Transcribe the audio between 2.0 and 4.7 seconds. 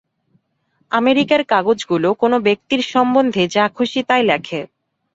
কোন ব্যক্তির সম্বন্ধে যা খুশী তাই লেখে।